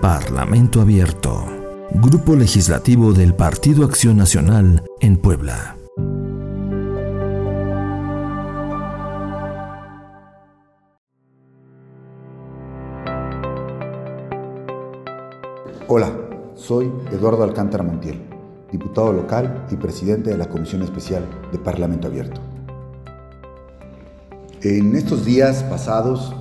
[0.00, 1.44] Parlamento Abierto.
[1.90, 5.76] Grupo Legislativo del Partido Acción Nacional en Puebla.
[15.88, 16.12] Hola,
[16.54, 18.22] soy Eduardo Alcántara Montiel,
[18.70, 22.40] diputado local y presidente de la Comisión Especial de Parlamento Abierto.
[24.62, 26.32] En estos días pasados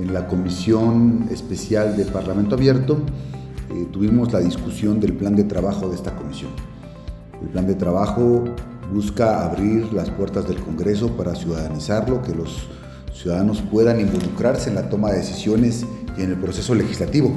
[0.00, 3.00] en la Comisión Especial del Parlamento Abierto
[3.70, 6.50] eh, tuvimos la discusión del plan de trabajo de esta comisión.
[7.42, 8.44] El plan de trabajo
[8.92, 12.68] busca abrir las puertas del Congreso para ciudadanizarlo, que los
[13.12, 15.84] ciudadanos puedan involucrarse en la toma de decisiones
[16.18, 17.32] y en el proceso legislativo.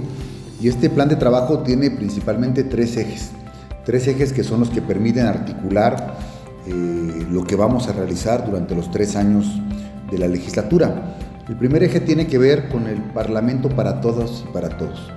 [0.61, 3.31] Y este plan de trabajo tiene principalmente tres ejes.
[3.85, 6.17] Tres ejes que son los que permiten articular
[6.65, 9.45] eh, lo que vamos a realizar durante los tres años
[10.09, 11.17] de la legislatura.
[11.49, 15.11] El primer eje tiene que ver con el Parlamento para todos y para todos.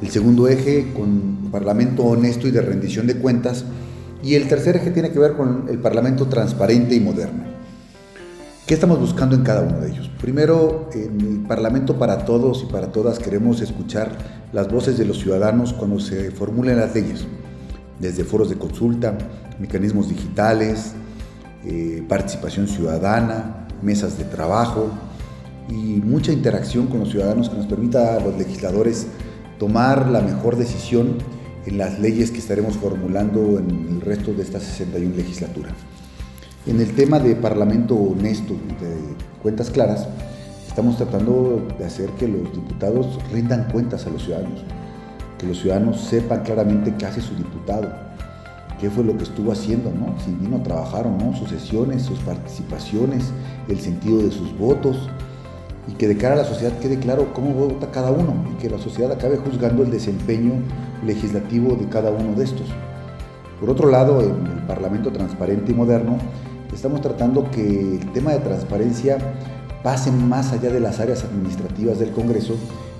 [0.00, 3.64] El segundo eje con un Parlamento honesto y de rendición de cuentas.
[4.22, 7.42] Y el tercer eje tiene que ver con el Parlamento transparente y moderno.
[8.66, 10.08] ¿Qué estamos buscando en cada uno de ellos?
[10.20, 14.16] Primero, en el Parlamento para todos y para todas queremos escuchar
[14.52, 17.26] las voces de los ciudadanos cuando se formulen las leyes,
[17.98, 19.18] desde foros de consulta,
[19.58, 20.92] mecanismos digitales,
[21.64, 24.90] eh, participación ciudadana, mesas de trabajo,
[25.68, 29.06] y mucha interacción con los ciudadanos que nos permita a los legisladores
[29.58, 31.18] tomar la mejor decisión
[31.66, 35.70] en las leyes que estaremos formulando en el resto de esta 61 legislatura.
[36.66, 38.96] En el tema de Parlamento honesto, de
[39.42, 40.08] cuentas claras,
[40.66, 44.64] estamos tratando de hacer que los diputados rindan cuentas a los ciudadanos,
[45.38, 47.92] que los ciudadanos sepan claramente qué hace su diputado,
[48.80, 50.18] qué fue lo que estuvo haciendo, ¿no?
[50.24, 53.32] si vino a trabajar o no, sus sesiones, sus participaciones,
[53.68, 55.08] el sentido de sus votos,
[55.88, 58.70] y que de cara a la sociedad quede claro cómo vota cada uno y que
[58.70, 60.54] la sociedad acabe juzgando el desempeño
[61.04, 62.66] legislativo de cada uno de estos.
[63.58, 66.18] Por otro lado, en el Parlamento Transparente y Moderno,
[66.72, 69.18] estamos tratando que el tema de transparencia
[69.82, 72.54] pase más allá de las áreas administrativas del Congreso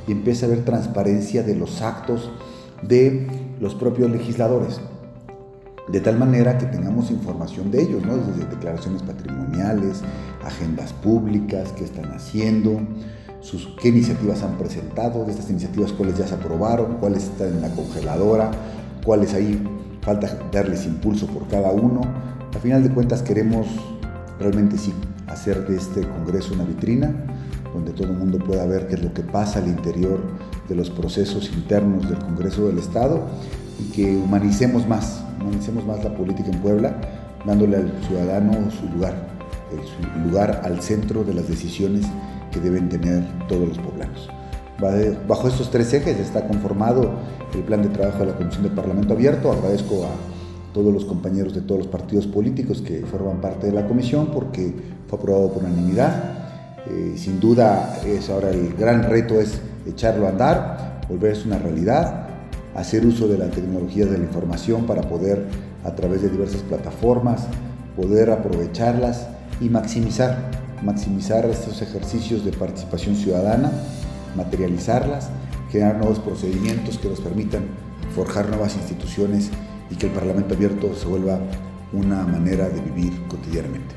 [0.06, 2.30] y empiece a haber transparencia de los actos
[2.82, 3.28] de
[3.60, 4.80] los propios legisladores
[5.88, 8.16] de tal manera que tengamos información de ellos, ¿no?
[8.16, 10.02] desde declaraciones patrimoniales,
[10.44, 12.80] agendas públicas, qué están haciendo,
[13.40, 17.60] sus, qué iniciativas han presentado, de estas iniciativas cuáles ya se aprobaron, cuáles están en
[17.62, 18.50] la congeladora,
[19.04, 19.60] cuáles ahí
[20.02, 22.00] falta darles impulso por cada uno.
[22.54, 23.66] A final de cuentas queremos
[24.38, 24.92] realmente sí
[25.26, 27.12] hacer de este Congreso una vitrina
[27.72, 30.20] donde todo el mundo pueda ver qué es lo que pasa al interior
[30.68, 33.22] de los procesos internos del Congreso del Estado
[33.80, 36.94] y que humanicemos más, humanicemos más la política en Puebla,
[37.44, 39.14] dándole al ciudadano su lugar,
[39.70, 42.06] su lugar al centro de las decisiones
[42.50, 44.28] que deben tener todos los poblanos.
[45.28, 47.12] Bajo estos tres ejes está conformado
[47.54, 49.52] el plan de trabajo de la Comisión de Parlamento Abierto.
[49.52, 53.86] Agradezco a todos los compañeros de todos los partidos políticos que forman parte de la
[53.86, 54.74] comisión porque
[55.06, 56.38] fue aprobado por unanimidad.
[56.88, 62.31] Eh, sin duda es ahora el gran reto es echarlo a andar, volverse una realidad
[62.74, 65.46] hacer uso de la tecnología de la información para poder,
[65.84, 67.46] a través de diversas plataformas,
[67.96, 69.28] poder aprovecharlas
[69.60, 70.50] y maximizar,
[70.82, 73.70] maximizar estos ejercicios de participación ciudadana,
[74.36, 75.28] materializarlas,
[75.70, 77.64] generar nuevos procedimientos que nos permitan
[78.14, 79.50] forjar nuevas instituciones
[79.90, 81.38] y que el Parlamento abierto se vuelva
[81.92, 83.94] una manera de vivir cotidianamente.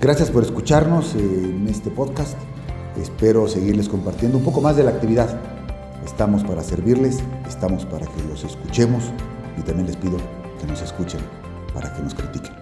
[0.00, 2.36] Gracias por escucharnos en este podcast.
[3.00, 5.57] Espero seguirles compartiendo un poco más de la actividad
[6.08, 9.04] Estamos para servirles, estamos para que los escuchemos
[9.58, 10.16] y también les pido
[10.58, 11.20] que nos escuchen
[11.74, 12.54] para que nos critiquen.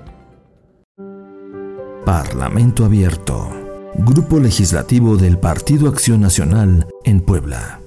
[2.04, 3.48] Parlamento Abierto.
[3.94, 7.85] Grupo Legislativo del Partido Acción Nacional en Puebla.